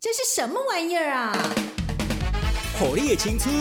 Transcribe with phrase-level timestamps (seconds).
[0.00, 1.36] 这是什么玩意儿啊？
[2.78, 3.52] 火力的青春，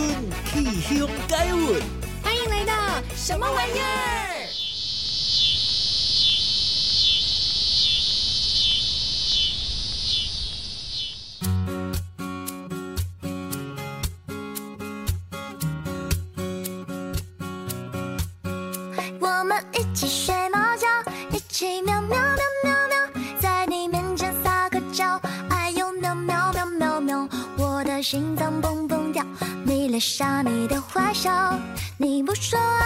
[0.46, 1.82] 气象改运。
[2.21, 4.37] 欢迎来到什么玩意儿？
[32.27, 32.77] 不说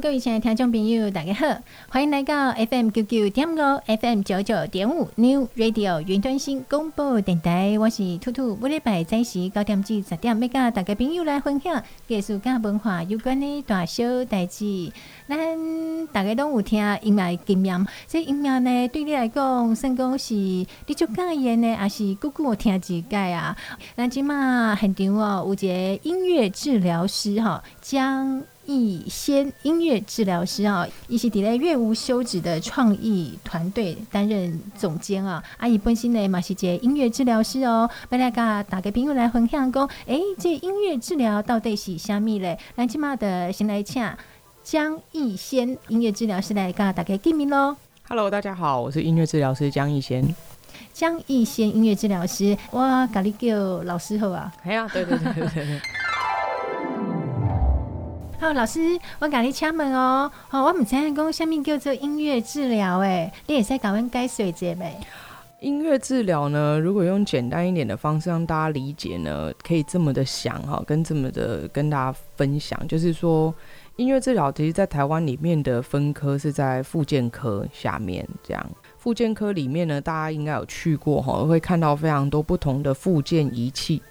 [0.00, 1.46] 各位亲爱的听众朋友，大家好，
[1.88, 8.54] 欢迎来到 FM 九九点五 FM 九九点五 New Radio 云端新广播电台，我是兔兔。
[8.60, 14.92] 每礼拜早时九点至十点，要跟大家朋友来分享艺术跟文化有关的大小代志。
[15.26, 23.56] 咱大家都有听音乐经验，这音乐呢，对你来讲，算讲是你最喜欢呢，还是久久听几摆啊？
[23.96, 35.42] 咱今嘛现场哦，有一个音乐治疗师哈，将逸仙音乐治疗师啊，伊是伫咧乐无休止的创意团队担任总监啊。
[35.58, 42.58] 阿姨本身呢嘛是一个音乐治疗师哦，要来甲大家朋友来分享讲，诶、欸，这音乐治疗到底是虾米嘞？
[42.76, 44.04] 咱即马的先来请
[44.64, 47.76] 江逸仙音乐治疗师来甲大家见面喽。
[48.08, 50.34] Hello，大家好，我是音乐治疗师江逸仙。
[50.92, 54.52] 江逸仙音乐治疗师，我甲你叫老师好啊。
[54.64, 55.80] 哎呀，对对对对对。
[58.38, 60.30] 好，老师，我甲你敲门哦。
[60.48, 64.94] 好，我唔知影讲下面叫做音乐治疗诶，你也使甲阮解说一下没？
[65.60, 73.54] 音乐治疗呢，如果用简单一点的方式让大家理解呢，可以这么的想哈，跟这么的跟大家分享，就是说。
[73.96, 78.70] 音乐治疗其实，在台湾里面的分科是在复健科下面，这样。
[78.98, 84.02] 复健科里面呢，大家应该有去过哈，会看到非常多不同的复健仪器。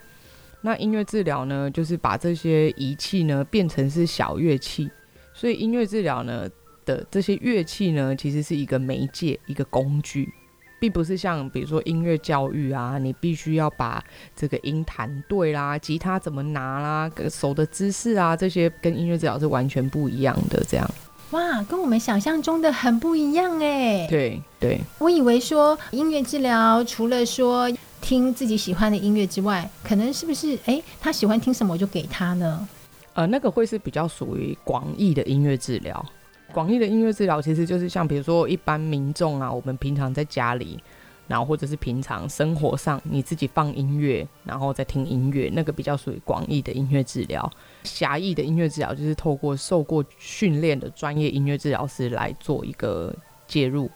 [0.65, 4.89] 那音乐治疗呢，就是把这些仪器呢变成是小乐器，
[5.31, 6.49] 所以音乐治疗呢
[6.83, 10.33] 的这些乐器呢，其实是一个媒介，一个工具。
[10.77, 14.03] 并不是像比如说音乐教育啊，你必须要把
[14.35, 20.63] 这个音弹对啦，吉他怎么拿啦，手的姿势啊，这些跟音乐治疗是完全不一样的。
[20.67, 20.91] 这样，
[21.31, 24.05] 哇，跟我们想象中的很不一样哎。
[24.09, 27.71] 对对，我以为说音乐治疗除了说
[28.05, 32.67] 听自己喜欢的音乐之外，可能是不是哎，他喜欢听什么我就给他呢？
[33.15, 36.05] 呃，那个会是比较属于广义的音乐治疗。
[36.53, 40.79] 广义的音乐治疗其实就是像比如说一般民众啊，我们平常在家里，
[41.27, 47.51] 然后或者是平常生活上你自己放音乐，然后再听音乐，那个比较属于广义的音乐治疗。
[47.85, 53.11] 狭义的音乐治疗就是透过受过训练的专业音乐治疗师来做一个
[53.47, 53.89] 介入。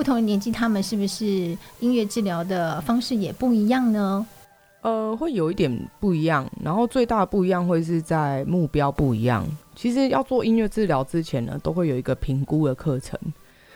[0.00, 4.26] 不同的年纪，他们是不是音乐治疗的方式也不一样呢？
[4.80, 5.70] 呃，会有一点
[6.00, 9.46] 不一样，然后最大的不一样会是在目标不一样。
[9.76, 13.20] 其实要做音乐治疗之前呢，都会有一个评估的课程，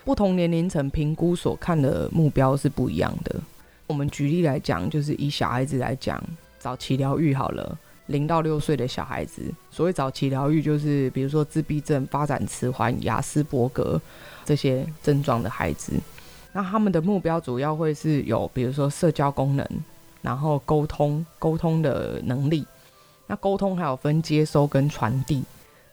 [0.03, 3.38] 不同年龄层评估所看的目标是不一样的。
[3.87, 6.19] 我们举例来讲，就是以小孩子来讲，
[6.59, 14.00] 早期疗愈好了，零到六岁的小孩子，所谓早期疗愈就是比如说自闭症、发展迟缓、雅斯伯格
[14.47, 15.93] 这些症状的孩子，
[16.54, 19.68] 那他们的目标主要会是有，比如说社交功能。
[20.22, 22.66] 然后沟通，沟通的能力，
[23.26, 25.44] 那沟通还有分接收跟传递，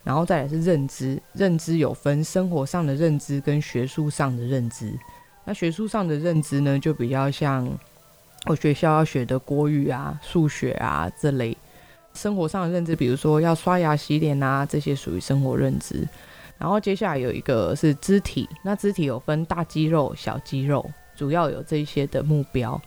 [0.05, 4.97] 然后再来是认知，认知有分生活上的认知跟学术上的认知。
[5.43, 7.67] 那学术上的认知呢，就比较像
[8.45, 11.57] 我学校要学的国语啊、数学啊这类。
[12.13, 16.07] 生活上的认知，比如说要刷牙、洗脸啊，这些属于生活认知。
[16.61, 22.79] 然后接下来有一个是肢体，那肢体有分大肌肉、小肌肉，主要有这些的目标。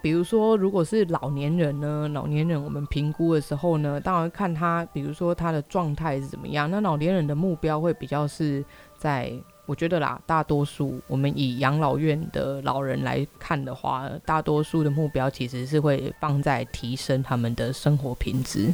[0.00, 6.70] 比如说，如果是老年人呢，老年人我们评估的时候呢，当然看他，比如说他的状态是怎么样。
[6.70, 8.64] 那老年人的目标会比较是
[8.96, 9.32] 在，
[9.66, 18.72] 我觉得啦，大多数我们以养老院的老人来看的话，大多数的目标其实是会放在提升他们的生活品质。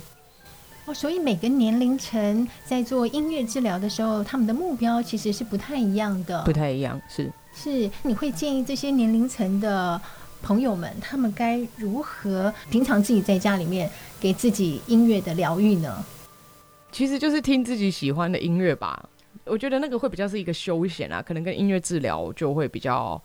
[0.86, 6.42] 哦，所以每个年龄层在做音乐治疗的时候，他们的目标其实是不太一样的。
[6.44, 10.00] 不太一样，是是，你会建议这些年龄层的。
[10.42, 13.90] 朋友们，他们该如何平常自己在家里面
[14.20, 16.04] 给自己音乐的疗愈呢？
[16.92, 19.08] 其实就是听自己喜欢的音乐吧。
[19.46, 23.18] 我觉得那个会比较是一个休闲啊，可能跟音乐治疗就会比较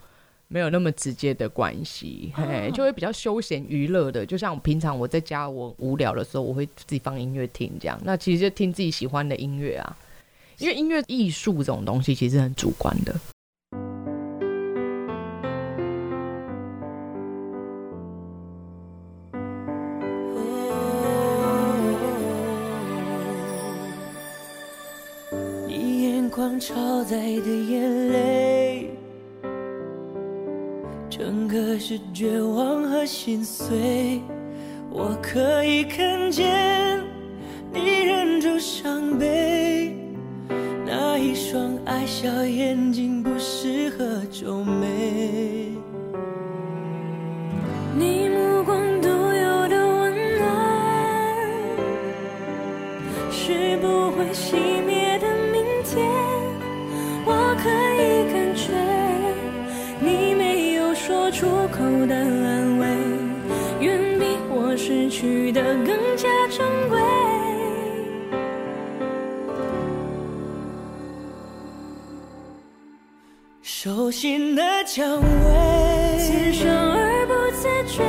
[0.52, 4.26] 没有那么直接的关系，哦、嘿，就会比较休闲娱乐的。
[4.26, 8.00] 就像平常我在家我无聊的时候，我会自己放音乐听这样。
[8.04, 9.96] 那其实就听自己喜欢的音乐啊，
[10.58, 13.16] 因为音乐艺术这种东西其实很主观的。
[25.68, 28.69] 你眼眶超载的眼泪，
[31.20, 34.22] 整个是绝望和心碎。
[34.90, 37.04] 我可以看见
[37.74, 39.94] 你忍住伤悲，
[40.86, 45.74] 那一双爱笑眼睛不适合皱眉。
[47.98, 50.48] 你目光独有的温暖，
[53.30, 54.56] 是不会熄
[54.88, 55.09] 灭
[65.20, 66.98] 去的更加珍贵。
[73.62, 78.02] 手心的蔷薇，自伤而不自觉，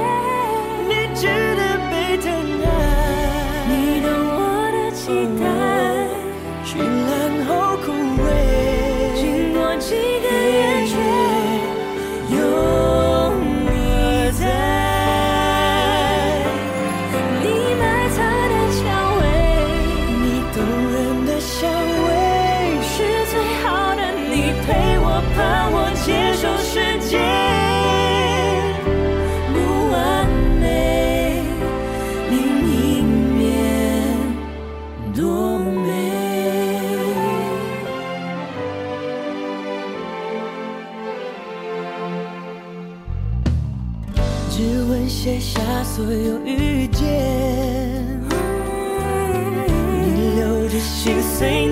[0.87, 1.26] 你值
[1.57, 2.31] 得被疼
[2.64, 2.67] 爱，
[3.67, 4.40] 你懂我
[4.71, 5.02] 的期
[5.37, 5.40] 待，
[51.41, 51.70] 心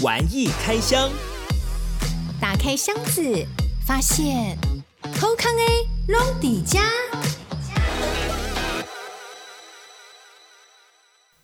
[0.00, 1.10] 玩艺开箱，
[2.40, 3.20] 打开箱子，
[3.84, 4.56] 发现
[5.18, 6.80] 偷康 A 龙底家。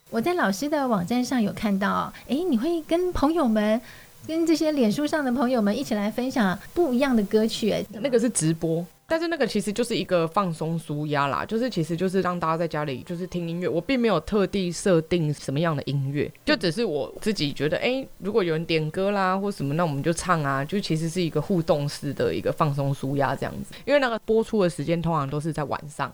[0.08, 3.80] 我在老师的网站上有看到，哎，你会跟朋友们，
[4.24, 8.86] 跟这些脸书上的朋友们一起来分享不一样的歌曲，哎，那个是直播。
[9.06, 23.74] 但是那个其实就是一个放松舒压啦，就是其实就是让大家在家里就是听音乐，我并没有特地设定什么样的音乐，就只是我自己觉得，哎、如果有人点歌啦或什么，那我们就唱啊，就其实是一个互动式的一个放松舒压这样子。
[23.84, 26.10] 因为那个播出的时间通常都是在晚上，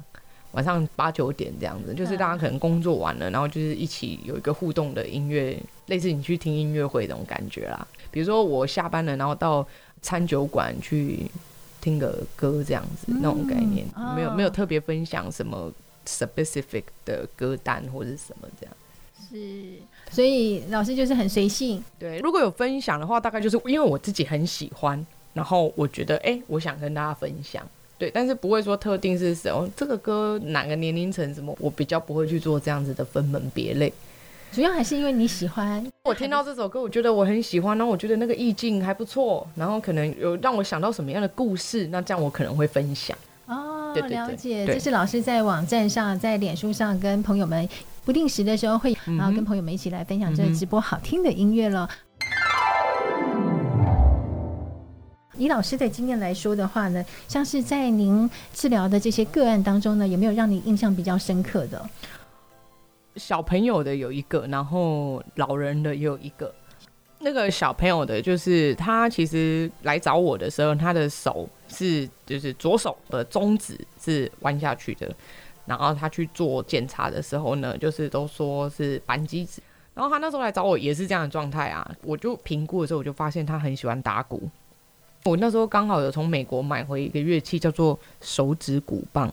[0.50, 5.56] 晚上八九点这样子，就是大家可能工作完了，然后就是一起有一个互动的音乐，
[5.86, 7.86] 类似你去听音乐会那种感觉啦。
[8.10, 9.64] 比如说我下班了，然后到
[10.02, 11.30] 餐酒馆去。
[11.80, 15.72] 听个歌这样子，那种概念，没有没有特别分享什么
[16.06, 18.76] specific 的歌单或者什么这样。
[19.30, 19.76] 是，
[20.10, 21.82] 所以老师就是很随性。
[21.98, 27.64] 对，如果有分享的话，大概就是因为我自己很喜欢，然后我觉得哎、欸，我想跟大家分享。
[27.96, 33.92] 对，但是不会说特定是什么这个歌哪个年龄层什么，我比较不会去做这样子的分门别类。
[34.52, 43.16] 主要还是因为你喜欢，我听到这首歌，我觉得我很喜欢，然后我觉得那个意境还不错，然后可能有让我想到什么样的故事，那这样我可能会分享。
[43.46, 47.68] 哦，对对对，了解，这是老师在网站上、在脸书上跟朋友们
[48.04, 51.88] 不定时的时候会，然后跟朋友们一起来分享这个直播好听的音乐了。
[55.38, 61.88] 以老师的经验来说的话呢，像是在您治疗的这些个案当中呢，有没有让你印象比较深刻的？
[63.16, 66.52] 小朋友的有一个，然后老人的也有一个。
[67.22, 75.14] 那个小朋友的，就是他其实来找我的时候，他的手是就是左手的中指是弯下去的。
[75.66, 79.60] 然后他去做检查的时候呢，就是都说是扳机指。
[79.92, 81.94] 然后他那时候来找我也是这样的状态啊。
[82.02, 84.48] 我就评估的时候，我就发现他很喜欢打鼓。
[85.26, 89.30] 我那时候刚好有从美国买回一个乐器，叫做手指鼓棒。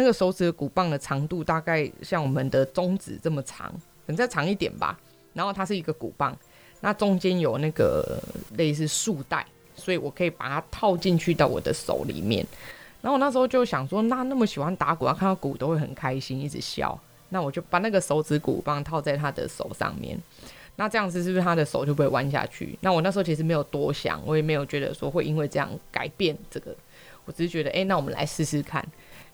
[0.00, 4.98] 那个手指的鼓棒的长度大概像我们的中指这么长，可能再长一点吧。
[5.34, 6.34] 然后它是一个鼓棒，
[6.80, 8.18] 那中间有那个
[8.56, 9.44] 类似束带，
[9.76, 12.46] 所以我可以把它套进去到我的手里面。
[13.02, 16.98] 然后我那时候就想说，那那么喜欢打鼓，他看到鼓都会很开心，一直笑。
[17.28, 20.18] 那我就把那个手指鼓棒套在他的手上面。
[20.76, 22.78] 那这样子是不是他的手就不会弯下去？
[22.80, 26.74] 那我那时候其实没有多想，我也没有觉得说会因为这样改变这个。
[27.26, 28.84] 我只是觉得，哎、那我们来试试看。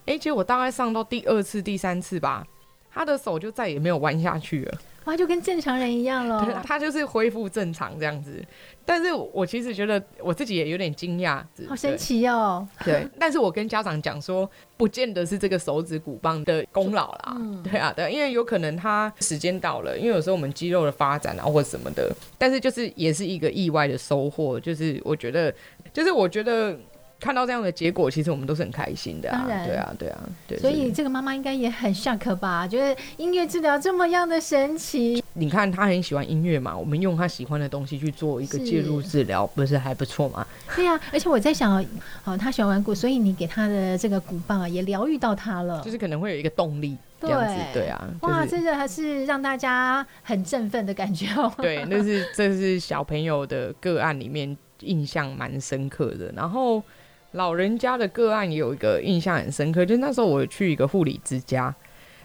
[0.07, 2.47] 哎、欸，结果我大概上到第二次、第三次吧，
[2.89, 4.77] 他的手就再也没有弯下去了。
[5.03, 6.61] 哇，就跟正常人一样了。
[6.65, 8.43] 他就是恢复正常这样子。
[8.85, 12.65] 但是我其实觉得我自己也有点惊讶，好神奇哦。
[12.83, 17.35] 对，但是我跟家长讲说，不见得是这个手指骨棒的功劳啦。
[17.37, 25.53] 嗯、对啊，对，因为有可能他时间到了，因为有时候我们肌肉的发展啊或什么的，但是就是也是一个意外的收获，就是我觉得，
[25.91, 26.77] 就是我觉得。
[27.19, 29.39] 看到这样的结果，其实我们都是很开心的啊！
[29.39, 30.59] 当然，对啊，对啊，对。
[30.59, 32.67] 所以这个妈妈应该也很 shock 吧？
[32.67, 35.23] 觉得音乐治疗这么样的神奇。
[35.33, 40.45] 你看她很喜欢音乐嘛，我们用她喜欢的东西去做一个介入治疗，不是还不错吗？
[40.75, 41.83] 对啊，而且我在想，
[42.23, 48.07] 哦，她喜欢玩鼓，所以你给她的这个鼓棒啊，也疗愈到她了，就是可能会有一个动力，这样子，对，对啊。
[48.21, 51.51] 哇，就是、这个还是让大家很振奋的感觉哦。
[51.57, 56.83] 对，那是这是小朋友的个案里面印象蛮深刻的，然后。
[57.31, 61.73] 老人家的个案也有一个印象很深刻，就是那时候我去一个护理之家，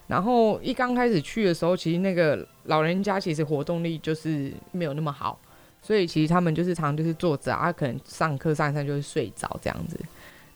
[0.07, 5.39] 然后一刚开始去的时候，其实那个老人家其实活动力就是没有那么好，
[5.83, 9.99] 所以其实他们就是常就是坐着啊，可能上课上一上就会睡着这样子。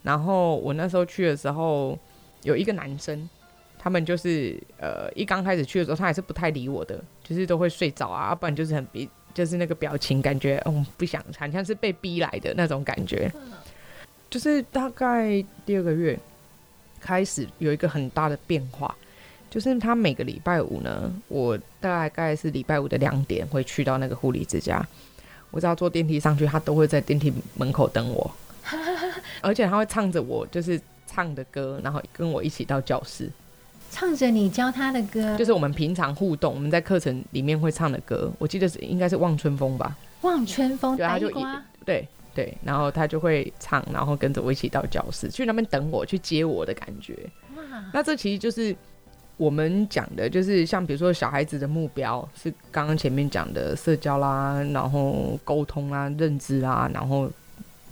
[0.02, 1.98] 然后我那时候去的时候，
[2.42, 3.28] 有一个男生，
[3.76, 13.30] 他们就是呃一刚开始去的时候，他还是不太理我的，就是都会睡着啊，不然就是很逼，就是那个表情感觉嗯不想，好像是被逼来的那种感觉。
[14.28, 16.18] 就是大概第二个月
[17.00, 18.92] 开始有一个很大的变化，
[19.48, 24.84] 就是他每个礼拜五呢，我大概是礼拜五的两点会去到那个护理之家，
[25.52, 28.30] 我只要坐电梯上去，他都会在电梯门口等我，
[29.40, 33.30] 而且他会唱着我就是唱的歌，然后跟我一起到教室，
[33.92, 41.30] 唱着你教他的歌，就是我们平常互动，我们在课程里面会唱的歌，我记得是应该是《望春风》吧，《望春风》，对，他就
[41.84, 42.06] 对。
[42.36, 47.16] 对，然后他就会唱，然后跟着我一起到教室去那边等我，去接我的感觉。
[47.94, 48.76] 那这其实就是
[49.38, 57.30] 我们讲的，就是像比如说小孩子的目标是刚刚前面讲的社交啦，然后沟通啦、认知啦，然后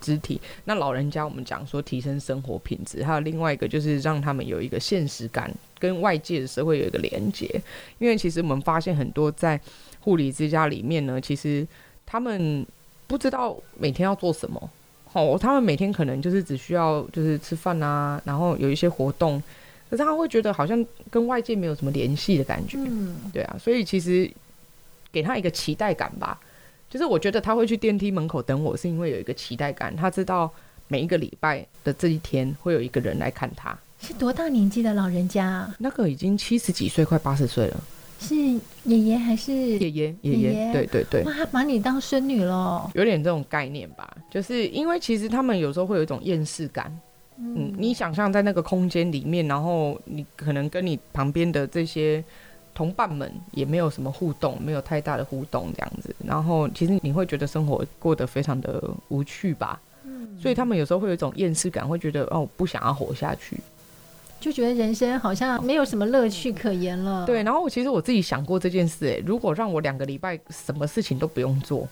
[0.02, 0.38] 肢体。
[0.66, 7.48] 那老人家我们讲说提升生活品质，还有另外一个就是让他们有一个现实感，跟外界的社会有一个连接。
[7.98, 9.59] 因为其实我们发现很多在
[10.00, 11.66] 护理之家里面呢，其实
[12.04, 12.66] 他们。
[13.07, 14.71] 不知道每天要做什么，
[15.12, 19.43] 哦，他们每天可能就是只需要就是吃饭啊，然后有一些活动，
[19.90, 24.31] 可是他会觉得好像跟外界没有什么联系的感觉，嗯，对啊，所以其实
[25.12, 26.40] 给他一个期待感吧，
[26.90, 30.51] 就是我觉得他会去电梯门口等我是因为有一个期待感，他知道
[30.88, 33.77] 每一个礼拜的这一天会有一个人来看他。
[34.01, 35.75] 是多大年纪的老人家啊？
[35.79, 37.81] 那个已经七十几岁，快八十岁了。
[38.25, 38.35] 是
[38.85, 40.17] 爷爷还是爷爷？
[40.23, 41.23] 爷爷，对对对。
[41.25, 44.17] 哇，他把你当孙女了，有点这种概念吧？
[44.31, 46.91] 就是因为其实他们有时候会有一种厌世感。
[47.37, 52.23] 嗯，嗯，你想象在那个空间里面，然后你可能跟你旁边的这些
[52.73, 56.15] 同伴们也没有什么互动，没有太大的互动这样子。
[56.25, 59.81] 然后其实你会觉得生活过得非常的无趣吧？
[60.05, 63.57] 嗯，所以他们有时候会有一种厌世感，会觉得哦，我不想要活下去。
[64.44, 67.24] 就觉得人生好像没有什么乐趣可言了。
[67.24, 71.88] 对，然后我其实我自己想过这件事，哎，如果让我两个礼拜什么事情都不用做，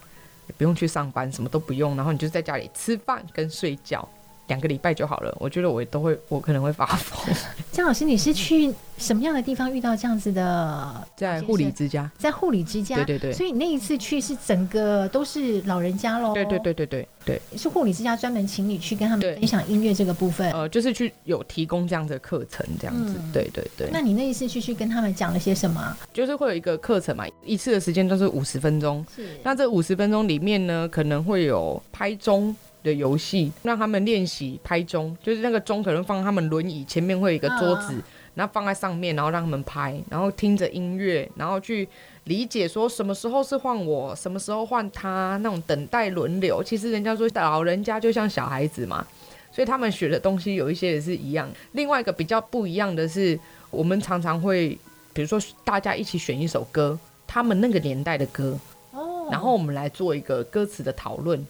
[0.49, 4.07] 也不用去上班，什么都不用，然后你就在家里吃饭跟睡觉。
[4.49, 7.35] 两个礼拜就好了，我觉得我都会，我可能会发疯。
[7.73, 11.09] 江老师，你是去什么样的地方遇到这样子的？
[11.17, 12.97] 在护理之家，在护理之家。
[12.97, 13.33] 对对对。
[13.33, 16.35] 所以那一次去是整个都是老人家喽？
[16.35, 17.41] 对对对对对对。
[17.57, 20.53] 是护理之家专门请你去跟他们分享音乐这个部分？
[20.53, 23.15] 呃，就是去有提供这样的课程，这样子。
[23.17, 23.89] 嗯、对对对。
[23.91, 25.97] 那你那一次去去跟他们讲了些什么？
[26.13, 29.05] 就是会有一个课程嘛，一次的时间都是五十分钟。
[29.17, 29.39] 是。
[29.43, 32.55] 那这五十分钟里面呢，可能会有拍钟。
[32.83, 37.95] 的游戏，让他们练习拍钟，就是那个钟可能放他们轮椅前面会有一个桌子，
[38.35, 41.89] 然后放在上面，然后让他们拍，然后听着音乐，然后去
[42.25, 46.63] 理解说什么时候是换我，什么时候换他，那种等待轮流。
[46.63, 49.07] 其实人家说老人家就像小孩子嘛，
[49.53, 51.49] 所以他们学的东西有一些也是一样。
[51.73, 53.39] 另外一个比较不一样的是，
[53.71, 54.77] 我们常常会，
[55.13, 58.59] 比如说大家一起选一首歌，他们那个年代的歌，
[59.31, 61.47] 然后我们来做一个歌词的讨论。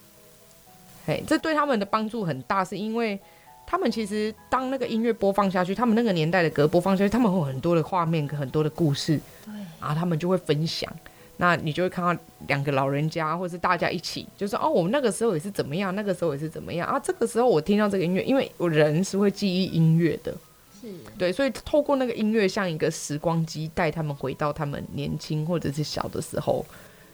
[1.07, 3.19] 嘿，这对他们的帮助很大，是因为
[3.67, 10.93] 他们其实当那个音乐播放下去，他们那个年代的歌播放下去，他们会有很多的画面跟很多的故事，对，然后他们就会分享。
[11.39, 17.01] 那你就会看到两个老人家，或是大家一起，就是哦，我们那个时候也是怎么样，那个时候也是怎么样啊。
[17.03, 20.33] 这个时候我听到这个音乐，因为我人是会记忆音乐的，
[20.81, 20.89] 是
[21.19, 26.65] 对，所以透过那个音乐，像一个时光机，带他们回到他们年轻或者是小的时候，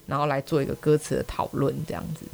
[0.07, 2.27] 然后来做一个歌词的讨论，这样子。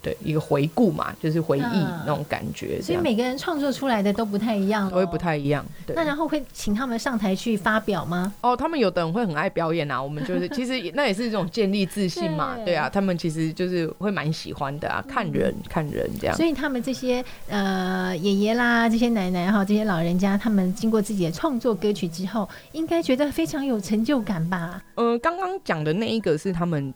[0.00, 1.62] 对，一个回顾嘛，就是回忆
[2.06, 2.82] 那种感觉，嗯。
[2.82, 5.64] 所以每个人创作出来的都不太一样，都会不太一样。
[5.84, 8.32] 对，那然后会请他们上台去发表吗？
[8.40, 10.00] 哦，他们有的人会很爱表演啊。
[10.00, 12.54] 我们就是 其实那也是一种建立自信嘛。
[12.58, 16.36] 对，对啊，他们其实就是会蛮喜欢的啊，看人、嗯、看人这样。
[16.36, 24.80] 所以他们这些呃爷爷啦，这些奶奶哈，这些老人家，他们经过自己的创作歌曲之后，应该觉得非常有成就感吧？
[24.94, 26.94] 嗯、呃，刚刚讲的那一个是他们。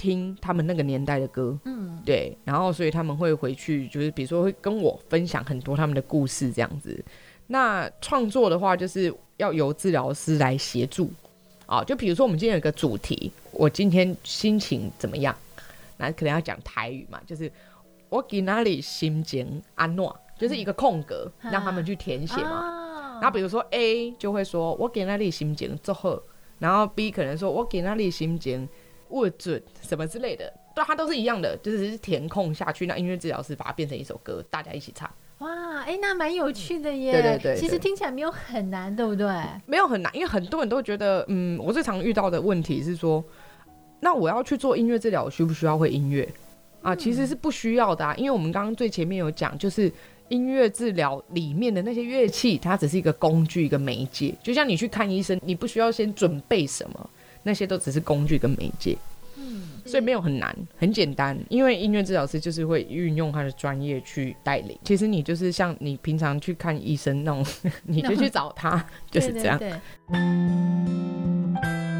[0.00, 7.04] 听他们那个年代的歌，嗯，对，然后所以他们会回去，就是比如说会跟我分享很多他们的故事这样子。
[7.48, 11.10] 那创作的话，就是要由治疗师来协助
[11.66, 11.84] 啊。
[11.84, 15.36] 就比如说我们今天有个主题，我今天心情怎么样？
[15.98, 17.52] 那可能要讲台语嘛，就是
[18.08, 23.18] 我给哪里心情安诺，就是一个空格，嗯、让他们去填写嘛。
[23.20, 26.22] 然后比如说 A 就会说我给那里心情祝贺，
[26.58, 28.66] 然后 B 可能说我给那里心情。
[29.10, 35.10] 握准什么之类的，对，它都是一样的，就是填空下去，那音乐治疗师把它变成一首歌，大家一起唱。
[35.38, 37.12] 哇，哎、欸，那蛮有趣的耶。
[37.12, 39.26] 对对对，对，其实听起来没有很难，对不对？
[39.64, 43.24] 没有很难，因为很多人都觉得，嗯，我最常遇到的问题是说，
[44.00, 46.28] 那我要去做音乐治疗，我需不需要会音乐
[46.82, 46.94] 啊？
[46.94, 49.90] 其实是不需要的啊，因为我们刚刚最前面有讲，就是
[50.28, 54.34] 音乐治疗里面的那些乐器，它只是一个工具，一个媒介。
[54.42, 57.10] 就像你去看医生，你不需要先准备什么。
[57.42, 58.96] 那些都只是工具跟媒介，
[59.36, 61.38] 嗯，所以没有很难，很简单。
[61.48, 64.78] 因为音乐治疗师就是会运用他的专业去带领。
[64.84, 67.44] 其实你就是像你平常去看医生那种，
[67.84, 69.58] 你就去 找他，就是这样。
[69.58, 69.78] 对对
[70.12, 71.99] 对。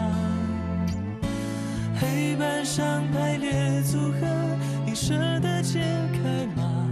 [2.41, 4.27] 板上排列组合，
[4.83, 5.79] 你舍得解
[6.11, 6.87] 开吗？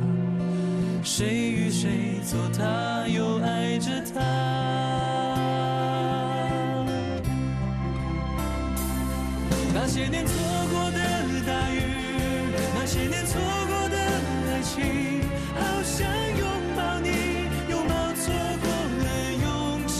[1.03, 4.21] 谁与谁做他，又爱着他？
[9.73, 10.35] 那些年错
[10.71, 10.99] 过的
[11.47, 11.81] 大雨，
[12.75, 13.97] 那些年错过的
[14.53, 15.23] 爱情，
[15.55, 16.05] 好想
[16.37, 16.45] 拥
[16.77, 17.09] 抱你。
[17.71, 18.31] 拥抱错
[18.61, 18.69] 过
[19.01, 19.97] 的勇气。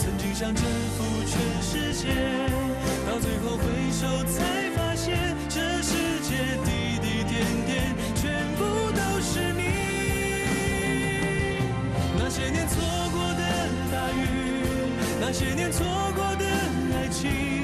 [0.00, 2.04] 曾经想征服全世界，
[4.04, 7.34] 后才发现，这世界滴滴点
[7.66, 8.22] 点全
[8.56, 8.62] 部
[8.92, 9.62] 都是你。
[12.18, 12.74] 那些年错
[13.12, 13.42] 过的
[13.90, 14.20] 大雨，
[15.20, 16.44] 那些年错过的
[16.96, 17.63] 爱情，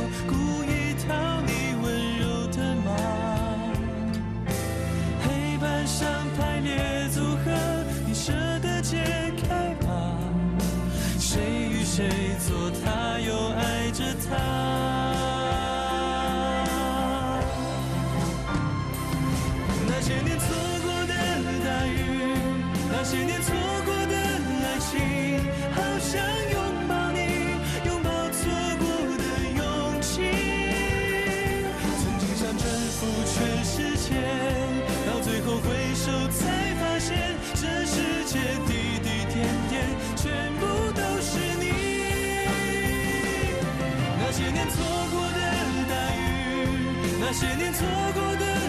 [47.33, 48.60] 那些年错过的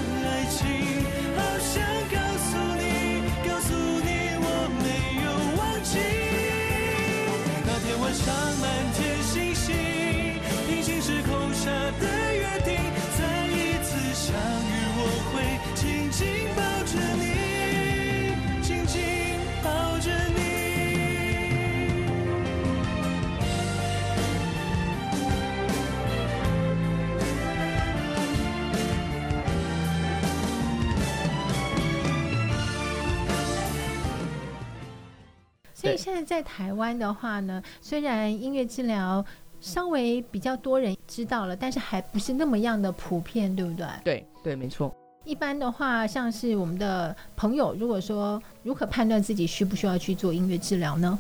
[35.83, 39.25] 所以现在在台湾的话呢，虽然音乐治疗
[39.61, 43.87] 稍微比较多人知道了，但是还不是那么样的普遍，对不对？
[44.05, 44.95] 对对，没错。
[45.25, 51.19] 一般的话，像是我们的朋友，如果说如何判断自己需不需要去做音乐治疗呢？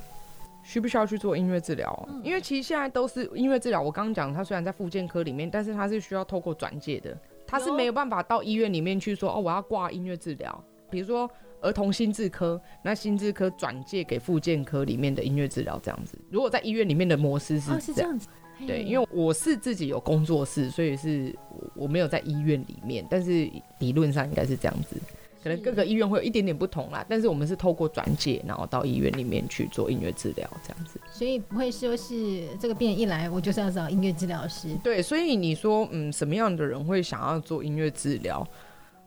[0.62, 2.08] 需不需要去做音乐治疗？
[2.08, 3.82] 嗯，因为其实现在都是音乐治疗。
[3.82, 7.16] 我刚刚讲，它虽然在复健科里面，但是它是需要透过转介的，
[7.48, 10.64] 它是没有办法到医院里面去说哦，我要挂音乐治疗。
[10.88, 11.28] 比如说
[11.62, 16.18] 儿童心智科，那心智科转介给复健科里面的音乐治疗这样子。
[16.30, 18.28] 如果在医院里面的模式是这样，哦，是这样子。
[18.66, 21.34] 对，因为我是自己有工作室，所以是
[21.74, 24.96] 我没有在医院里面，但是理论上应该是这样子。
[25.42, 31.00] 可能各个医院会有一点点不同啦，但是我们是透过转介，然后到医院里面去做音乐治疗这样子。
[31.10, 34.68] 所以不会说是这个病人一来我就是要找音乐治疗师。
[34.84, 38.46] 对，所以你说嗯，什么样的人会想要做音乐治疗？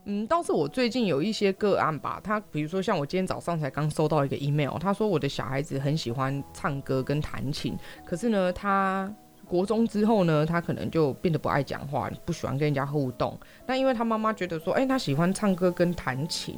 [0.05, 9.13] 嗯，倒是我最近有一些个案吧，他比如说像我今天早上才刚收到一个 email，他说我的小孩子很喜欢唱歌跟弹琴，可是呢他。
[9.47, 13.39] 国中之后呢，他可能就变得不爱讲话，不喜欢跟人家互动。
[13.67, 16.57] 那因为他妈妈觉得说，哎、他喜欢唱歌跟弹琴，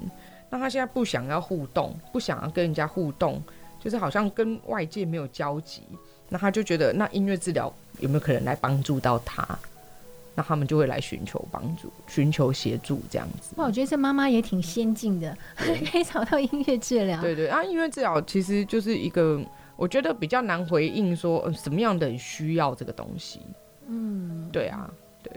[0.50, 3.44] 那他现在不想要互动，不想要跟人家互动，
[3.78, 5.84] 就是好像跟外界没有交集。
[6.30, 9.46] 那他就觉得，那音乐治疗有没有可能来帮助到他？
[10.38, 13.56] 那他们就会来寻求帮助，寻求协助这样子。
[13.58, 17.20] 哇，我觉得这妈妈也挺先进的， 可以找到音乐治疗。
[17.20, 19.44] 对，对对，啊，音乐治疗其实就是一个。
[19.76, 23.40] 我觉得比较难回应说，呃，什么样的人需要这个东西？
[23.88, 24.90] 嗯，对啊，
[25.24, 25.32] 对。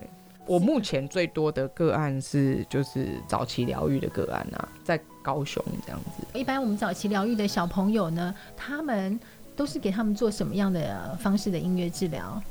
[0.46, 6.26] 我目前最多的个案是就是早期疗愈的个案啊，在高雄这样子。
[6.38, 9.20] 一般我们早期疗愈的小朋友呢，他们
[9.54, 12.42] 都是给他们做什么样的方式的音乐治疗？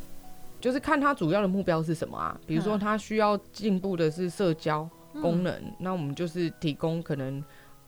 [0.60, 2.40] 就是看他主要的目标是什么啊？
[2.46, 4.88] 比如说他需要进步的是社交
[5.22, 7.44] 功能，嗯，那我们就是提供可能。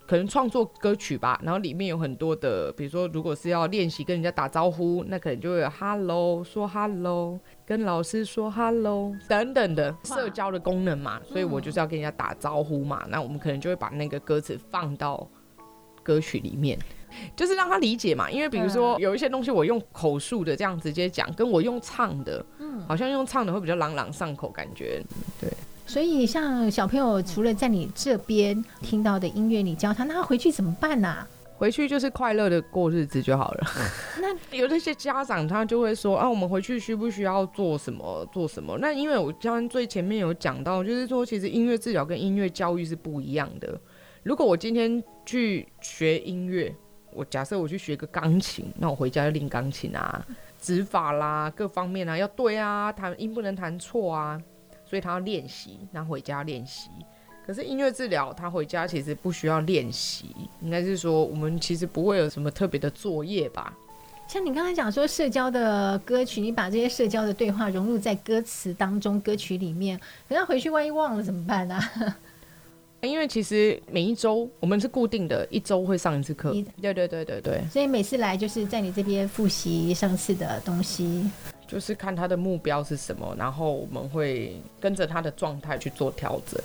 [0.08, 11.22] 可能创作歌曲吧，然后里面有很多的，比如说，如果是要练习跟人家打招呼，那可能就会有 hello 说 hello，跟老师说 hello 等等的社交的功能嘛。
[11.24, 13.06] 所以我就是要跟人家打招呼嘛。
[13.08, 15.26] 那我们可能就会把那个歌词放到
[16.04, 16.78] 歌曲里面，
[17.34, 18.30] 就是让他理解嘛。
[18.30, 22.46] 因为比如说有一些东西我用口述的这样直接讲，跟我用唱的，
[22.88, 25.02] 好像用唱的会比较朗朗上口，感觉
[25.40, 25.50] 对。
[25.86, 31.28] 所以，像小朋友除了在你这边听到的音乐，你教他，那他回去怎么办呢、啊？
[31.58, 33.68] 回去就是快乐的过日子就好了。
[34.20, 38.26] 那有那些家长，他就会说啊，我们回去需不需要做什么？
[38.32, 38.78] 做什么？
[38.80, 43.80] 那因为我刚刚最前面有讲到，就是说，其实音乐治疗跟音乐教育是不一样的。
[44.24, 46.74] 如果我今天去学音乐，
[47.14, 50.26] 我假设我去学个钢琴，那我回家要练钢琴啊，
[50.62, 54.42] 指法啦，各方面啊要对啊，弹音不能弹错啊。
[54.86, 56.90] 所以他要练习，然后回家练习。
[57.48, 63.74] 可是音乐治疗，他回家其实不需要练习，应该是说我们其实不会有什么特别的作业吧。
[64.28, 69.98] 像你刚才讲说社交的歌曲，你把这些社交的对话融入在歌词当中，歌曲里面，
[70.28, 72.18] 可是回去万一忘了怎么办呢、啊？
[73.02, 76.52] 因为其实每一周我们是固定的，一周会上一次课。
[76.82, 77.62] 对对对对对。
[77.70, 81.30] 所以每次来就是在你这边复习上次的东西。
[81.68, 86.62] 就是看他的目标是什么，然后我们会跟着他的状态去做调整。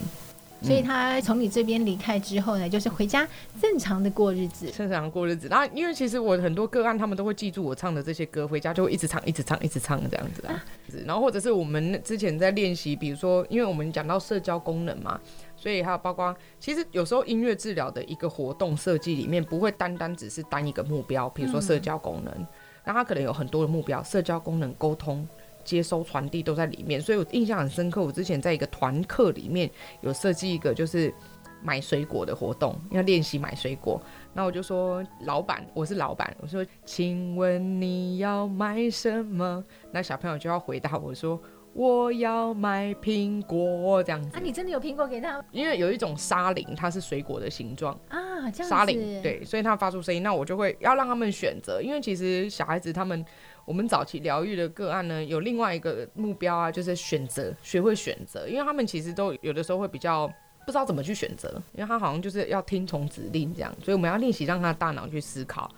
[0.63, 3.29] 所以他从你这边离开之后呢，就是回家
[3.61, 5.47] 正常的过日子，正常过日子。
[5.49, 10.65] 然后因为其实我很多个案，他们都会记住我唱的这些歌，回家就会一直唱，一直唱，一直唱这样子啊。
[11.05, 15.21] 然后或者是我们之前在练习，比如说，因为我们讲到社交功能嘛，
[15.57, 22.47] 所以还有包括，其实有时候音乐治疗的一个活动设计里面，不会单单只是单一个目标，比如说社交功能，
[22.85, 25.27] 那它可能有很多的目标，社交功能、沟通。
[25.65, 28.01] 接收传递都在里面，所以我印象很深刻。
[28.01, 29.69] 我之前在一个团课里面
[30.01, 31.13] 有设计一个就是
[31.61, 34.01] 买水果的活动，要练习买水果。
[34.37, 39.65] 那我就说，老板，我是老板，我说，请问你要买什么？
[39.91, 41.41] 那小朋友就要回答我说，
[41.73, 44.37] 我要买苹果这样子。
[44.37, 45.43] 啊，你真的有苹果给他？
[45.53, 48.69] 因为有一种沙铃，它是水果的形状啊，这样。
[48.69, 50.23] 沙铃对，所以它发出声音。
[50.23, 53.25] 那我就会要让他们选择，因为其实小孩子他们。
[53.65, 60.33] 我们早期疗愈的个案呢，有另外一个目标啊，就是选择，学会选择，因为他们其实都有的时候会比较
[60.67, 65.71] 不知道怎么去选择，因为他好像就是要听从指令这样，所以我们要练习让他的大脑去思考。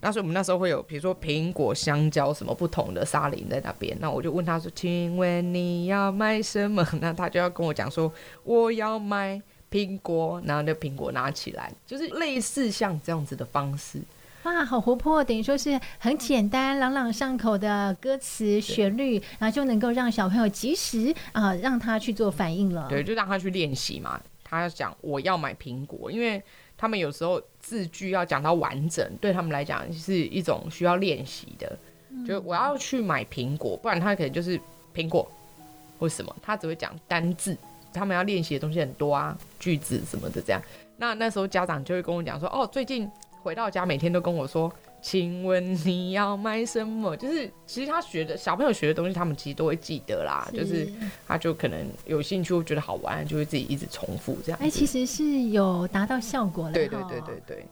[0.00, 8.12] 那所以我们那时候会有，比如说苹果、香蕉什么不同的沙林在那边，那我就问他说：“请问你要买什么？”那他就要跟我讲说
[8.44, 13.98] ：“我要买苹果。”然后那苹果拿起来，就是类似像这样子的方式。
[14.42, 15.24] 哇，好活泼！
[15.24, 22.86] 等于说是很简单、朗朗上口的歌词旋律，然后就能够让小朋友及时啊，让他去做反应了。
[22.90, 24.20] 对，就让他去练习嘛。
[24.44, 26.40] 他要讲我要买苹果，因为
[26.76, 31.76] 他们有时候字句要讲到完整，对他们来讲是一种需要练习的。
[32.26, 34.60] 就我要去买苹果，不然他可能就是
[34.94, 35.26] 苹果
[35.98, 37.56] 或什么，他只会讲单字。
[37.92, 40.60] 他们要练习的东西很多啊，句子什么的这样。
[40.96, 43.10] 那那时候家长就会跟我讲说：“哦，最近。”
[43.44, 44.72] 回到家每天都跟我说
[45.04, 50.48] ：“请问你要买什么？”就是其实他学的小朋友学的东西，他们其实都会记得啦。
[50.50, 50.90] 是就是
[51.28, 54.58] 他就可能有兴趣，觉得好玩，就会自己一直重复这样。
[54.62, 56.72] 哎、欸，其实是有达到效果的。
[56.72, 57.66] 对对对对对。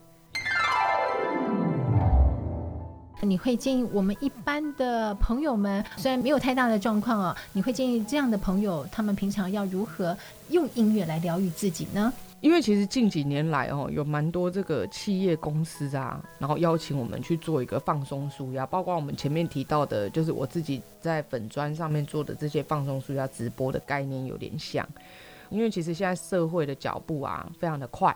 [3.21, 10.15] 你会建议我们一般的朋友们，虽然没有太大的状况哦，你会建议这样的朋友，他们平常要如何
[10.49, 12.13] 用音乐来疗愈自己呢？
[12.43, 24.85] 因为其实近几年来哦，有蛮多这个企业公司啊，然后邀请我们去做一个放松舒压，包括我们前面提到的，就是我自己在粉砖上面做的这些放松舒压直播的概念有点像。
[25.49, 28.13] 因为其实现在社会的脚步啊非常的快，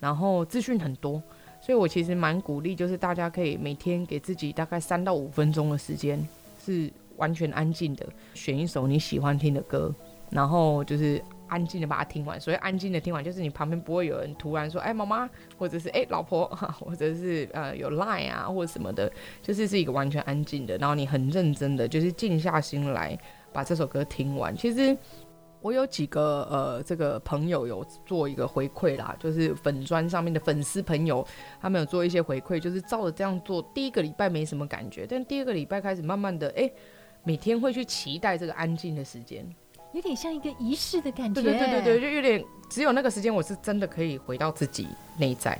[0.00, 1.22] 然后资讯很多，
[1.60, 6.26] 所以我其实蛮鼓励，就是大家可以每天给自己大概三到五分钟的时间，
[6.64, 9.94] 是完全安静的，选一首你喜欢听的歌，
[10.32, 11.22] 然后就是。
[11.48, 16.46] 安静的把它听完，所以安静的听完，就是你旁边不会有人突然说“哎，妈妈”或者是“哎，老婆”
[16.80, 23.18] 或者是呃有 line 啊或者什么的，就是是一个完全安静的，然后你很认真的，就是静下心来
[23.52, 24.56] 把这首歌听完。
[24.56, 24.96] 其实
[25.60, 31.22] 我有几个呃这个朋友有做一个回馈啦，就是粉砖上面的粉丝朋友，
[31.60, 36.72] 他们有做一些回馈，就是照着这样做，第一个礼拜没什么感觉，但第二个礼拜开始慢慢的，哎，
[37.24, 39.46] 每天会去期待这个安静的时间。
[39.92, 45.58] 有点像一个仪式的感觉，对对对对，就有点只有那个时间，我是真的可以回到自己内在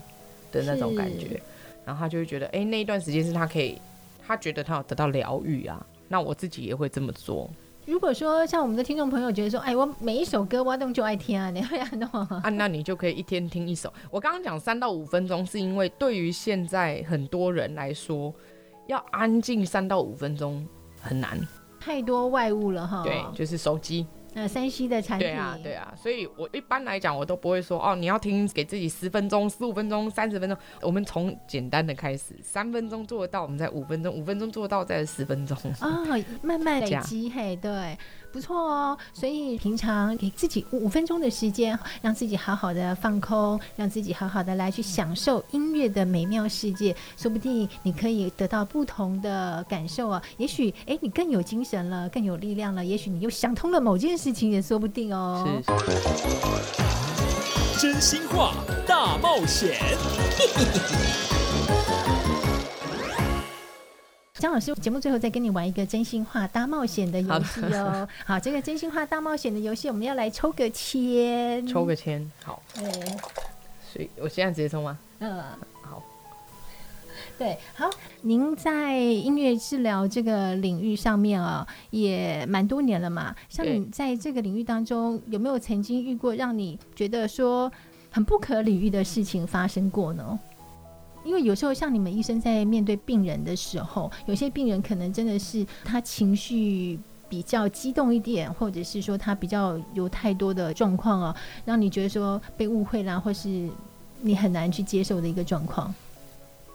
[0.51, 1.41] 的那种感觉，
[1.85, 3.79] 然后他就会觉得，哎、欸，那一段时间是他可以，
[4.27, 7.51] 他觉得他有得到疗愈啊，那我自己也会这么做。
[7.85, 12.07] 如果说像我们的听众朋友觉得说，哎，我每一首歌我都就爱听啊，你会很多
[12.43, 13.93] 啊，那你就可以一天听一首。
[14.09, 18.33] 我刚刚讲三到五分钟，是因为对于现在很多人来说，
[18.87, 20.65] 要安静三到五分钟
[21.01, 21.37] 很难，
[21.81, 23.03] 太多外物了哈。
[23.03, 24.07] 对，就是手机。
[24.35, 30.57] 呃，山西的产品，对啊，对啊，所以我一般来讲，我都不会说哦，你要听给自己十分钟、十五分钟、三十分钟。
[30.81, 35.57] 我们从简单的开始，三分钟做得到，我们再五分钟，五分钟做得到再十分钟。
[35.81, 36.07] 哦，
[36.43, 37.97] 慢慢累积， 嘿，对。
[38.33, 50.23] 不错哦，所以平常给自己五分钟的时间，让自己好好的放空，让自己好好的来去享受音乐的美妙世界，说不定你可以得到不同的感受啊。
[50.39, 52.83] 也许哎，你更有精神了，更有力量了。
[52.83, 55.47] 也许你又想通了某件事情，也说不定哦。
[57.77, 58.55] 是，真心话
[58.87, 59.77] 大冒险。
[64.43, 68.09] 江老师，节目最后再跟你玩一个真心话大冒险的游戏哦。
[68.27, 72.29] 好， 好，这个真心话大冒险的游戏，我们要来抽个签，抽个签。
[72.43, 72.83] 好，对，
[73.93, 74.99] 所以我现在直接抽吗？
[75.21, 75.41] 嗯，
[75.83, 76.03] 好，
[77.39, 77.89] 对，好。
[78.23, 83.37] 您在音乐治疗这个领域上面啊，也蛮多年了嘛。
[83.49, 87.71] 像你在这个领域当中，有没有曾经遇过让你觉得说
[88.11, 90.37] 很不可理喻的事情发生过呢？
[91.25, 96.99] 因为有时候像你们医生在面对病人的时候，有些病人可能真的是他情绪
[97.29, 103.69] 比较激动一点，或者是说他比较有太多的状况啊，让你觉得说被误会啦，或是
[104.21, 105.95] 你很难去接受的一个状况？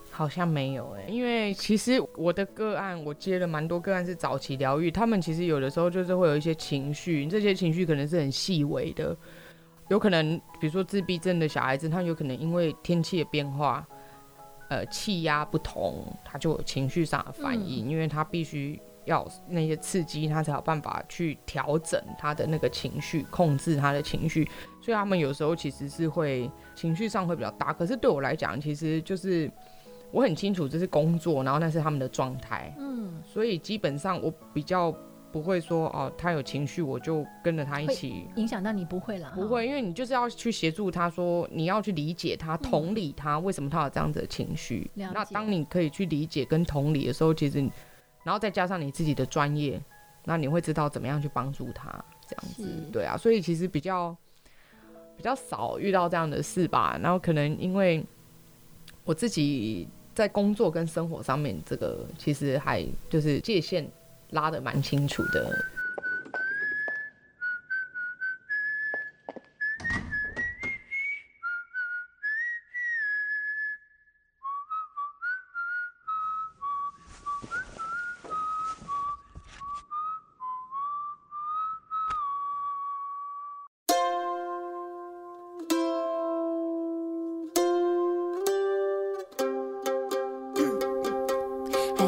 [0.09, 9.15] 好像没有哎、因为其实我的个案，我接了蛮多个案是早期疗愈，他们其实有的时候就是会有一些情绪，这些情绪可能是很细微的，
[9.89, 13.87] 有可能比如说自闭症的小孩子，他有可能因为天气的变化，
[14.69, 24.43] 呃，气压不同，他就有情绪上的反应，嗯、因为他必须要那些刺激，他才有办法去调整他的那个情绪，控制他的情绪，
[24.81, 29.51] 所以他们有时候其实是会情绪上会比较大，可是对我来讲，其实就是。
[30.09, 34.89] 我很清楚这是工作，然后那是他们的状态，嗯，所以基本上我比较
[35.31, 44.89] 不会说哦，他有情绪我就跟着他一起影响到你不会了，不会，因为你就是要去协助他说，你要去理解他，同理他为什么他有这样子的情绪。
[44.95, 47.59] 嗯、那当你可以去理解跟同理的时候，其实，
[48.23, 49.81] 然后再加上你自己的专业，
[50.23, 51.89] 那你会知道怎么样去帮助他
[52.27, 54.15] 这样子，对啊，所以其实比较
[55.15, 56.99] 比较少遇到这样的事吧。
[57.01, 58.03] 然后可能因为
[59.03, 59.87] 我自己。
[60.17, 63.87] 在工作跟生活上面，这个其实还就是界限
[64.29, 65.53] 拉得蛮清楚的。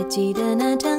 [0.10, 0.99] 记得那场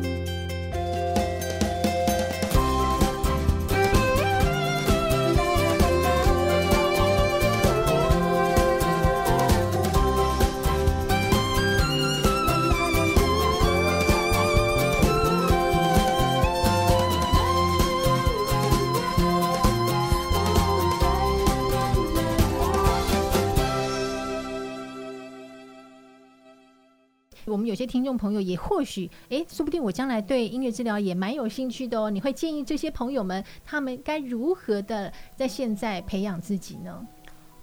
[27.61, 32.09] 们有些听众朋友也或许，哎，说不定我将来对音乐治疗也蛮有兴趣的哦。
[32.09, 37.07] 你会建议这些朋友们，他们该如何的在现在培养自己呢？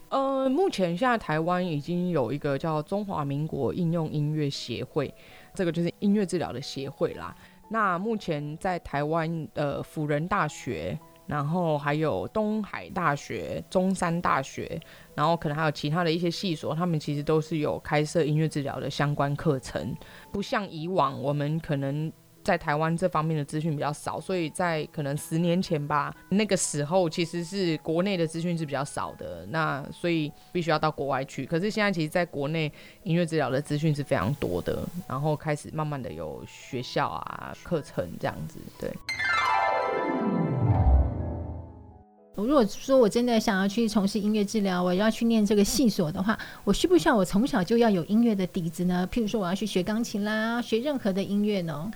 [0.08, 5.12] 呃，目前现在台湾已经有一个叫中华民国应用音乐协会，
[5.52, 7.36] 这个就是音乐治疗的协会啦。
[7.68, 10.98] 那目前在台湾的辅仁大学。
[11.28, 14.80] 然后还有东海大学、中山大学，
[15.18, 19.92] 然后可能还有其他的一些系所，他们其实都是有开设音乐治疗的相关课程。
[20.30, 22.12] 不像以往，我们可能
[22.44, 31.44] 在台湾这方面的资讯比较少，所以在可能十年前吧，那个时候其实是国内的资讯是比较少的，那所以必须要到国外去。
[31.44, 38.88] 可是现在其实在国内音乐治疗的资讯是非常多的，然后开始慢慢的有学校啊、课程这样子，对。
[42.44, 49.08] 如果说我真的想要去从事音乐治疗，我要去念这个系所的话，我需不需要我从小就要有音乐的底子呢？
[49.12, 51.90] 譬如说我要去学钢琴啦，学任何的音乐呢？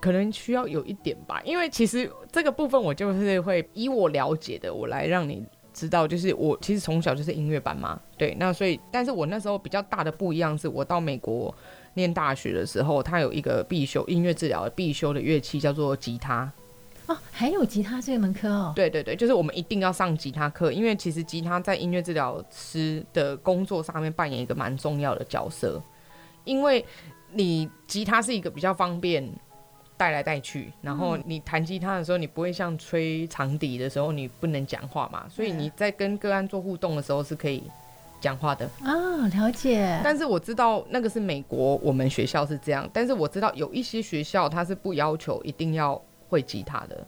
[0.00, 5.44] 可能需要有一点吧，因为其实这个部分我就是会以我了解的，我来让你
[5.74, 11.54] 知道，就是我其实从小就是音乐班嘛，对，那所以，但是我那时候比较大的不一样是，我到美国
[11.94, 16.50] 念大学的时候，它有一个必修音乐治疗必修的乐器叫做吉他。
[17.10, 18.72] 哦，还有吉他这门课哦？
[18.76, 25.82] 对对对，就是我们一定要上吉他课，因为其实吉他在音乐治疗师的工作上面扮演一个蛮重要的角色。
[26.44, 26.84] 因为
[27.32, 29.28] 你吉他是一个比较方便
[29.96, 37.64] 带来带去，然后你弹吉他的时候，你不会像吹长笛的时候你不能讲话嘛，所以你在跟个案做互动的时候是可以
[38.20, 38.94] 讲话的啊。
[38.94, 40.00] 哦，了解。
[40.04, 46.00] 但是我知道那个是美国，我们学校是这样，但是我知道有一些学校它是不要求一定要。
[46.30, 47.06] 会吉他的，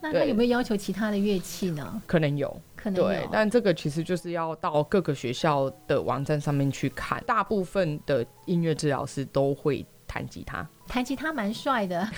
[0.00, 2.02] 那他有没有要求其他的乐器呢？
[2.06, 3.08] 可能有，可能有。
[3.08, 7.22] 对，但这个其实就是要到各个学校的网站上面去看。
[7.26, 12.08] 大部分的音乐治疗师都会弹吉他，弹吉他蛮帅的，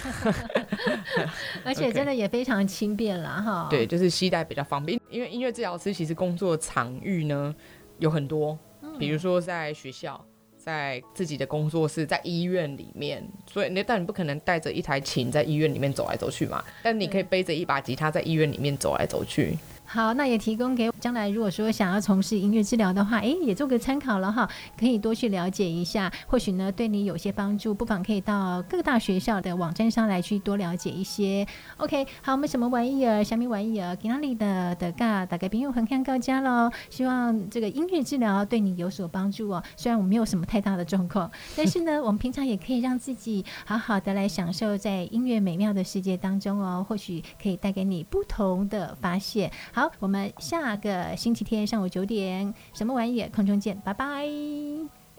[1.66, 3.43] 而且真的也非常轻便啦。
[3.45, 3.66] 哈。
[3.68, 5.01] 对，就是携带比较方便。
[5.11, 7.53] 因为音乐治疗师其实工作场域呢
[7.99, 8.57] 有很多，
[8.97, 10.24] 比如说在学校。
[10.68, 19.56] 在自己的工作室，在医院里面，所以你但你不可能带着一台琴在医院里面走来走去嘛，但你可以背着一把吉他在医院里面走来走去。
[19.91, 24.47] 好，那也提供给将来如果说想要从事音乐治疗的话，诶，也做个参考了哈，
[24.78, 31.47] 可以多去了解一下，或许呢对你有些帮助，不妨可以到各大学校的网站上来去多了解一些。
[31.78, 36.70] OK，好，我们什么玩意儿，什么玩意儿，给哪里的的嘎，大概朋友横看高家喽。
[36.91, 39.62] 希望这个音乐治疗对你有所帮助哦。
[39.74, 49.51] 虽然我没有什么太大的状况，但是呢，我们平常也可以让自己好好的来享受在音乐美妙的世界当中哦，或许可以带给你不同的发现。
[49.79, 53.22] 好我们下个星期天上午九点，什么玩意？
[53.29, 54.26] 空中见，拜拜，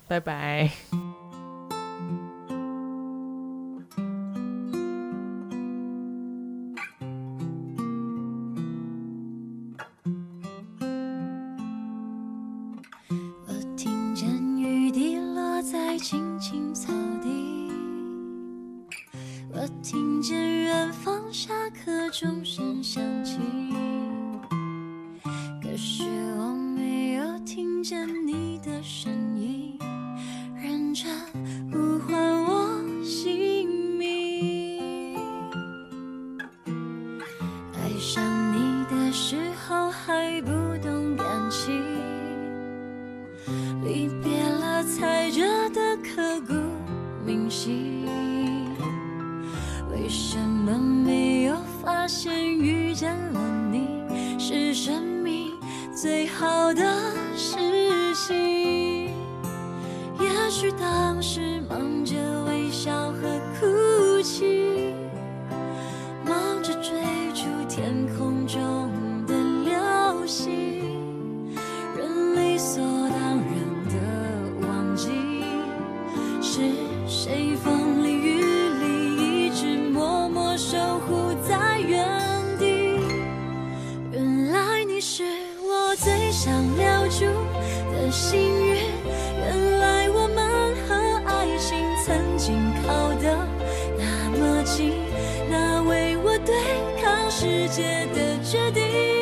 [0.05, 0.69] 拜拜。
[92.49, 93.47] 紧靠的
[93.95, 94.91] 那么近，
[95.51, 96.55] 那为我对
[96.99, 99.18] 抗世界的决定。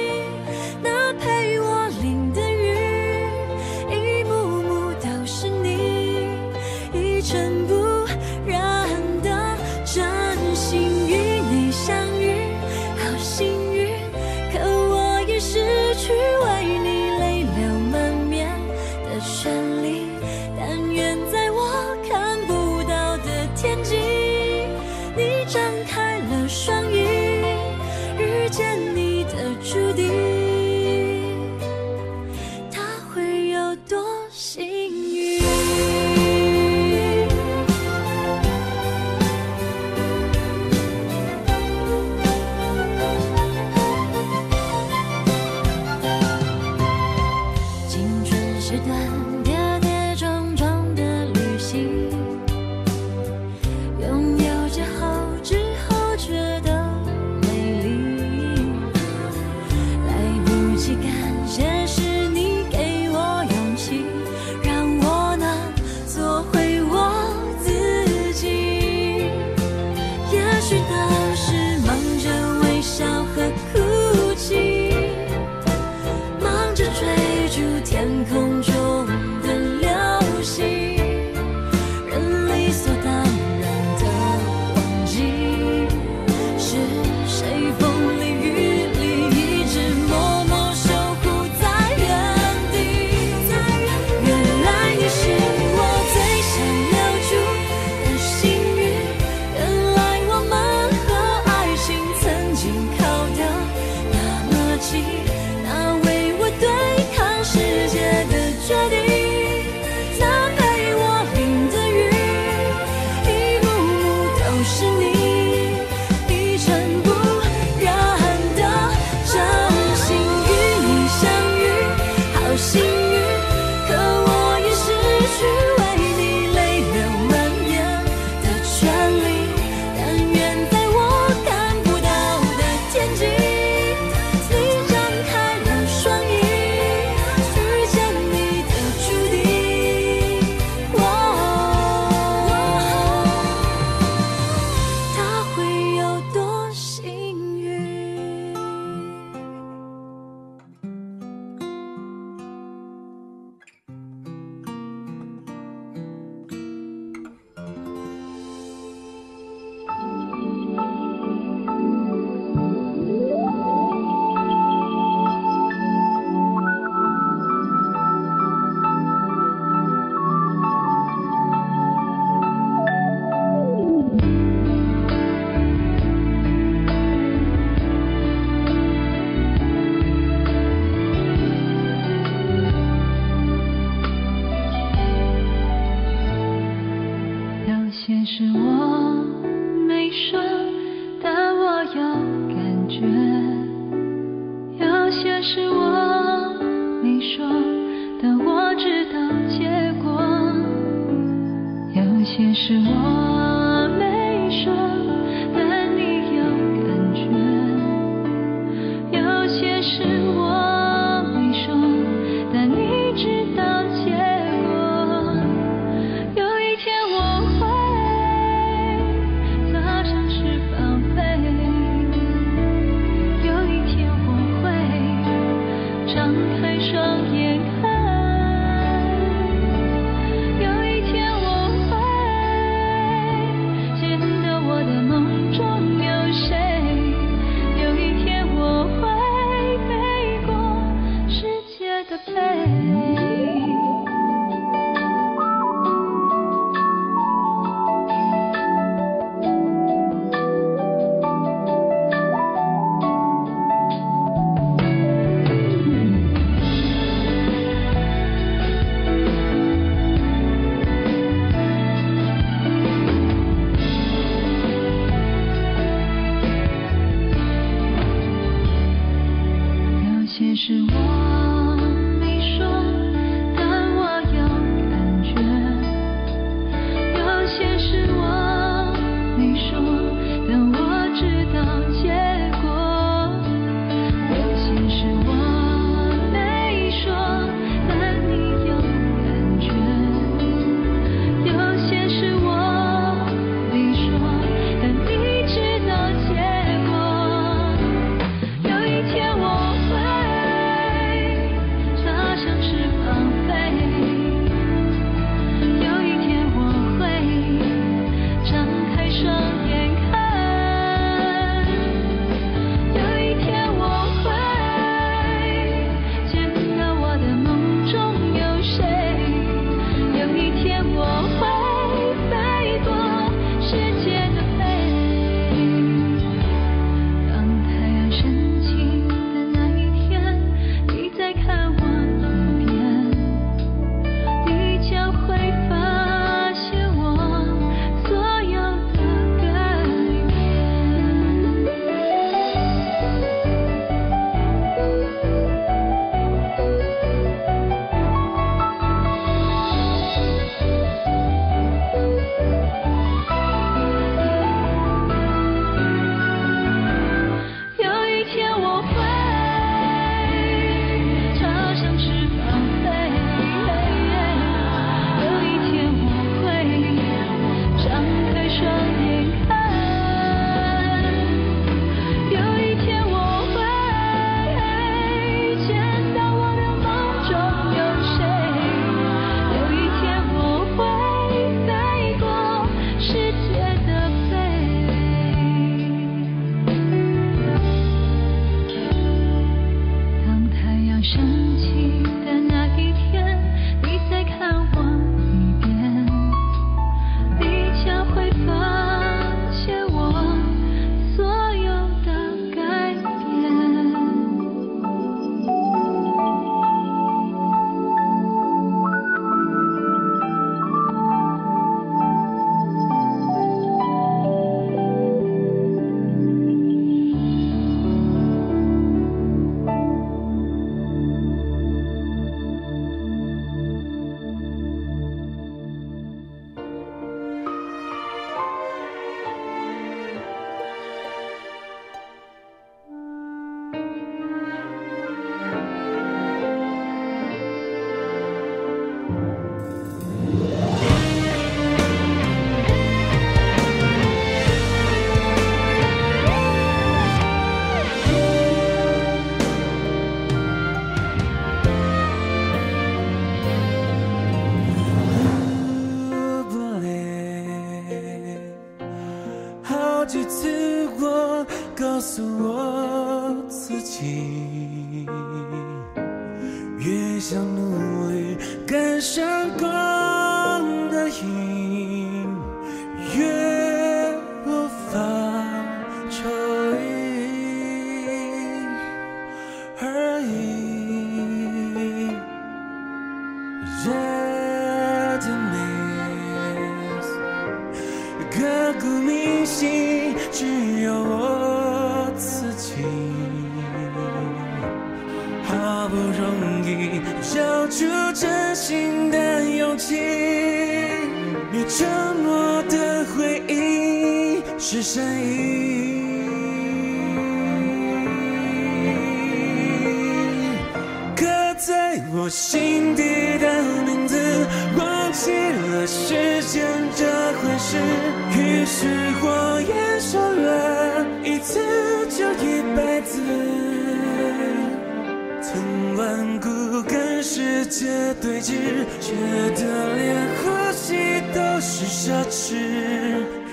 [528.99, 529.13] 觉
[529.55, 530.05] 得连
[530.37, 532.55] 呼吸都是奢侈，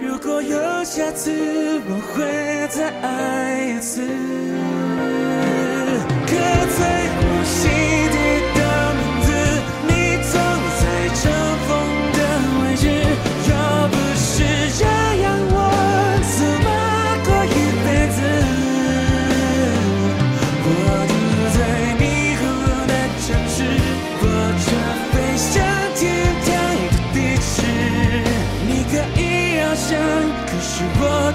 [0.03, 1.31] 如果有下次，
[1.87, 4.03] 我会再爱一次。
[6.27, 6.33] 刻
[6.79, 6.81] 在
[7.17, 8.04] 呼吸。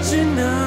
[0.10, 0.59] 只能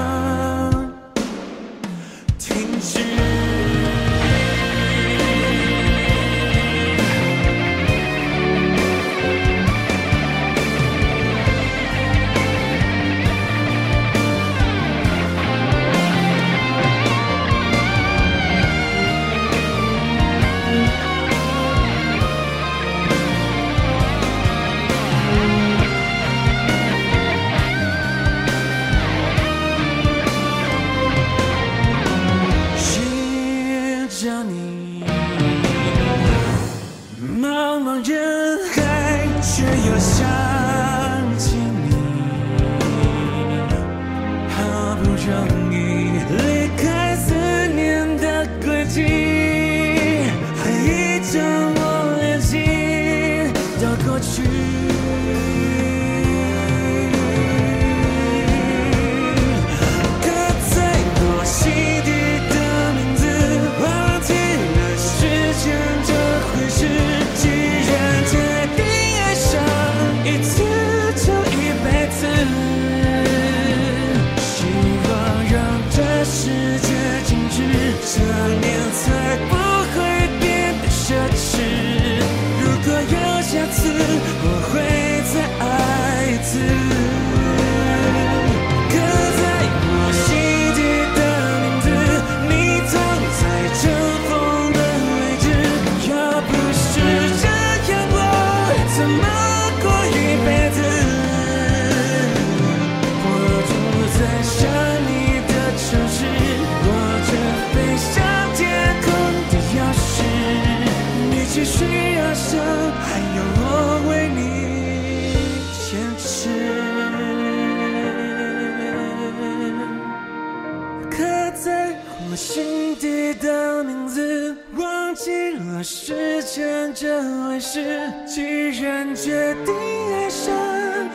[127.75, 129.75] 是，既然决定
[130.13, 130.53] 爱上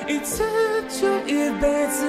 [0.08, 0.44] 一次
[0.90, 2.04] 就一辈子，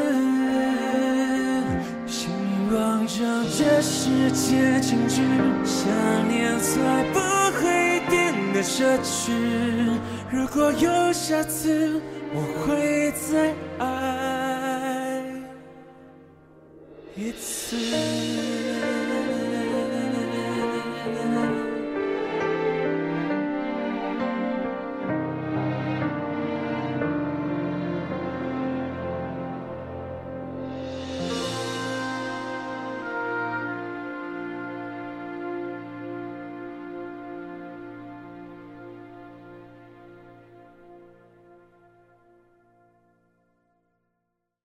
[2.06, 2.28] 希
[2.72, 5.20] 望让这世界静止，
[5.66, 5.86] 想
[6.30, 7.18] 念才不
[7.58, 9.32] 会变得奢侈。
[10.30, 12.00] 如果有下次，
[12.32, 13.52] 我会再
[13.84, 15.22] 爱
[17.14, 17.57] 一次。